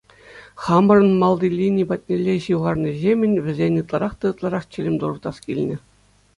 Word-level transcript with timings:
Хамӑрӑн 0.63 1.11
малти 1.23 1.47
лини 1.57 1.83
патнелле 1.91 2.33
ҫывхарнӑҫемӗн 2.47 3.33
вӗсен 3.51 3.73
ытларах 3.85 4.13
та 4.21 4.25
ытларах 4.35 4.65
чӗлӗм 4.75 4.95
туртас 5.05 5.37
килнӗ. 5.49 5.77